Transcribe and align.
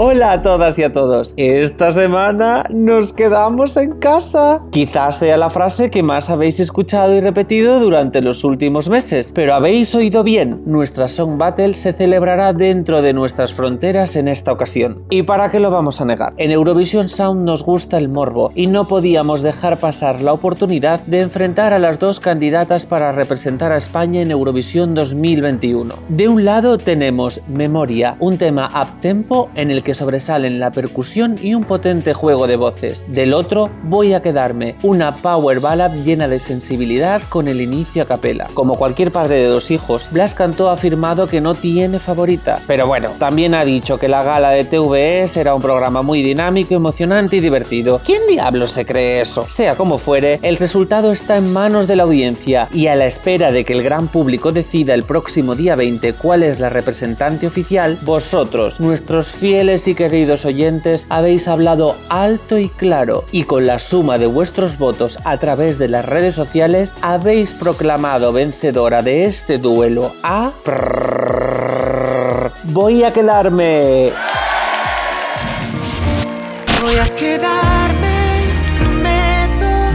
Hola 0.00 0.30
a 0.30 0.42
todas 0.42 0.78
y 0.78 0.84
a 0.84 0.92
todos. 0.92 1.34
Esta 1.36 1.90
semana 1.90 2.64
nos 2.70 3.12
quedamos 3.12 3.76
en 3.76 3.98
casa. 3.98 4.62
Quizás 4.70 5.18
sea 5.18 5.36
la 5.36 5.50
frase 5.50 5.90
que 5.90 6.04
más 6.04 6.30
habéis 6.30 6.60
escuchado 6.60 7.16
y 7.16 7.20
repetido 7.20 7.80
durante 7.80 8.22
los 8.22 8.44
últimos 8.44 8.88
meses, 8.88 9.32
pero 9.34 9.54
habéis 9.54 9.92
oído 9.96 10.22
bien. 10.22 10.62
Nuestra 10.66 11.08
Song 11.08 11.36
Battle 11.36 11.74
se 11.74 11.92
celebrará 11.92 12.52
dentro 12.52 13.02
de 13.02 13.12
nuestras 13.12 13.52
fronteras 13.52 14.14
en 14.14 14.28
esta 14.28 14.52
ocasión. 14.52 15.02
¿Y 15.10 15.24
para 15.24 15.50
qué 15.50 15.58
lo 15.58 15.72
vamos 15.72 16.00
a 16.00 16.04
negar? 16.04 16.32
En 16.36 16.52
Eurovision 16.52 17.08
Sound 17.08 17.44
nos 17.44 17.64
gusta 17.64 17.98
el 17.98 18.08
morbo 18.08 18.52
y 18.54 18.68
no 18.68 18.86
podíamos 18.86 19.42
dejar 19.42 19.78
pasar 19.78 20.22
la 20.22 20.32
oportunidad 20.32 21.00
de 21.06 21.22
enfrentar 21.22 21.72
a 21.72 21.80
las 21.80 21.98
dos 21.98 22.20
candidatas 22.20 22.86
para 22.86 23.10
representar 23.10 23.72
a 23.72 23.78
España 23.78 24.22
en 24.22 24.30
Eurovisión 24.30 24.94
2021. 24.94 25.96
De 26.08 26.28
un 26.28 26.44
lado 26.44 26.78
tenemos 26.78 27.40
Memoria, 27.48 28.16
un 28.20 28.38
tema 28.38 28.70
up 28.80 29.00
tempo 29.00 29.50
en 29.56 29.72
el 29.72 29.82
que 29.82 29.87
sobresalen 29.94 30.60
la 30.60 30.70
percusión 30.70 31.38
y 31.42 31.54
un 31.54 31.64
potente 31.64 32.14
juego 32.14 32.46
de 32.46 32.56
voces. 32.56 33.06
Del 33.08 33.34
otro, 33.34 33.70
voy 33.84 34.14
a 34.14 34.22
quedarme 34.22 34.76
una 34.82 35.14
power 35.16 35.60
ballad 35.60 35.92
llena 36.04 36.28
de 36.28 36.38
sensibilidad 36.38 37.22
con 37.28 37.48
el 37.48 37.60
inicio 37.60 38.02
a 38.02 38.06
capela. 38.06 38.48
Como 38.54 38.76
cualquier 38.76 39.12
padre 39.12 39.36
de 39.36 39.46
dos 39.46 39.70
hijos, 39.70 40.08
Blas 40.10 40.34
Cantó 40.34 40.70
ha 40.70 40.74
afirmado 40.74 41.26
que 41.26 41.40
no 41.40 41.54
tiene 41.54 41.98
favorita. 41.98 42.62
Pero 42.66 42.86
bueno, 42.86 43.10
también 43.18 43.54
ha 43.54 43.64
dicho 43.64 43.98
que 43.98 44.08
la 44.08 44.22
gala 44.22 44.50
de 44.50 44.64
TVE 44.64 45.26
será 45.26 45.54
un 45.54 45.62
programa 45.62 46.02
muy 46.02 46.22
dinámico, 46.22 46.74
emocionante 46.74 47.36
y 47.36 47.40
divertido. 47.40 48.00
¿Quién 48.04 48.22
diablos 48.28 48.72
se 48.72 48.84
cree 48.84 49.20
eso? 49.20 49.46
Sea 49.48 49.76
como 49.76 49.98
fuere, 49.98 50.38
el 50.42 50.56
resultado 50.56 51.12
está 51.12 51.36
en 51.36 51.52
manos 51.52 51.86
de 51.86 51.96
la 51.96 52.02
audiencia 52.04 52.68
y 52.72 52.86
a 52.88 52.94
la 52.94 53.06
espera 53.06 53.52
de 53.52 53.64
que 53.64 53.72
el 53.72 53.82
gran 53.82 54.08
público 54.08 54.52
decida 54.52 54.94
el 54.94 55.04
próximo 55.04 55.54
día 55.54 55.76
20 55.76 56.14
cuál 56.14 56.42
es 56.42 56.60
la 56.60 56.70
representante 56.70 57.46
oficial, 57.46 57.98
vosotros, 58.02 58.80
nuestros 58.80 59.28
fieles 59.28 59.77
y 59.86 59.94
queridos 59.94 60.44
oyentes, 60.44 61.06
habéis 61.08 61.46
hablado 61.46 61.96
alto 62.08 62.58
y 62.58 62.68
claro 62.68 63.24
y 63.30 63.44
con 63.44 63.66
la 63.66 63.78
suma 63.78 64.18
de 64.18 64.26
vuestros 64.26 64.78
votos 64.78 65.18
a 65.24 65.38
través 65.38 65.78
de 65.78 65.88
las 65.88 66.04
redes 66.04 66.34
sociales 66.34 66.96
habéis 67.02 67.54
proclamado 67.54 68.32
vencedora 68.32 69.02
de 69.02 69.26
este 69.26 69.58
duelo 69.58 70.12
a... 70.22 70.50
Voy 72.64 73.04
a 73.04 73.12
quedarme. 73.12 74.10
Voy 76.82 76.94
a 76.96 77.14
quedarme. 77.14 77.67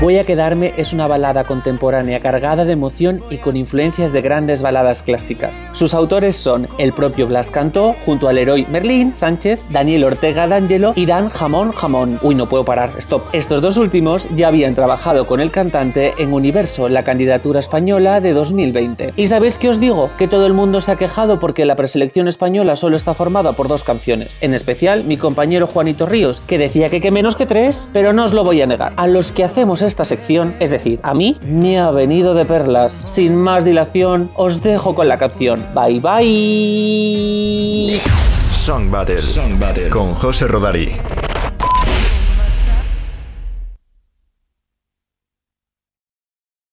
Voy 0.03 0.17
a 0.17 0.25
quedarme 0.25 0.73
es 0.75 0.91
una 0.91 1.07
balada 1.07 1.45
contemporánea 1.45 2.19
cargada 2.19 2.65
de 2.65 2.73
emoción 2.73 3.21
y 3.29 3.37
con 3.37 3.55
influencias 3.55 4.11
de 4.11 4.21
grandes 4.21 4.61
baladas 4.61 5.01
clásicas. 5.01 5.63
Sus 5.71 5.93
autores 5.93 6.35
son 6.35 6.67
el 6.77 6.91
propio 6.91 7.25
Blas 7.25 7.49
Cantó, 7.49 7.95
junto 8.05 8.27
al 8.27 8.37
héroe 8.37 8.65
Merlín 8.69 9.13
Sánchez, 9.15 9.61
Daniel 9.69 10.03
Ortega 10.03 10.45
D'Angelo 10.45 10.91
y 10.97 11.05
Dan 11.05 11.29
Jamón 11.29 11.71
Jamón. 11.71 12.19
Uy, 12.21 12.35
no 12.35 12.49
puedo 12.49 12.65
parar, 12.65 12.89
stop. 12.97 13.23
Estos 13.31 13.61
dos 13.61 13.77
últimos 13.77 14.27
ya 14.35 14.49
habían 14.49 14.75
trabajado 14.75 15.25
con 15.25 15.39
el 15.39 15.51
cantante 15.51 16.13
en 16.17 16.33
Universo, 16.33 16.89
la 16.89 17.05
candidatura 17.05 17.61
española 17.61 18.19
de 18.19 18.33
2020. 18.33 19.13
¿Y 19.15 19.27
sabéis 19.27 19.57
qué 19.57 19.69
os 19.69 19.79
digo? 19.79 20.09
Que 20.17 20.27
todo 20.27 20.47
el 20.47 20.53
mundo 20.53 20.81
se 20.81 20.91
ha 20.91 20.97
quejado 20.97 21.39
porque 21.39 21.63
la 21.63 21.77
preselección 21.77 22.27
española 22.27 22.75
solo 22.75 22.97
está 22.97 23.13
formada 23.13 23.53
por 23.53 23.69
dos 23.69 23.85
canciones. 23.85 24.37
En 24.41 24.53
especial, 24.53 25.05
mi 25.05 25.15
compañero 25.15 25.65
Juanito 25.65 26.05
Ríos, 26.05 26.41
que 26.41 26.57
decía 26.57 26.89
que 26.89 26.99
que 26.99 27.09
menos 27.09 27.37
que 27.37 27.45
tres, 27.45 27.89
pero 27.93 28.11
no 28.11 28.25
os 28.25 28.33
lo 28.33 28.43
voy 28.43 28.61
a 28.61 28.65
negar. 28.65 28.91
A 28.97 29.07
los 29.07 29.31
que 29.31 29.45
hacemos 29.45 29.81
esta 29.93 30.05
sección, 30.05 30.55
es 30.59 30.71
decir, 30.71 30.99
a 31.03 31.13
mí 31.13 31.37
me 31.43 31.79
ha 31.79 31.91
venido 31.91 32.33
de 32.33 32.45
perlas. 32.45 33.03
Sin 33.05 33.35
más 33.35 33.63
dilación, 33.63 34.31
os 34.33 34.63
dejo 34.63 34.95
con 34.95 35.07
la 35.07 35.19
canción. 35.19 35.63
Bye 35.75 35.99
bye. 35.99 37.99
Song 38.51 38.89
Battle. 38.89 39.21
Song 39.21 39.59
Battle. 39.59 39.89
Con 39.89 40.15
José 40.15 40.47
Rodari. 40.47 40.93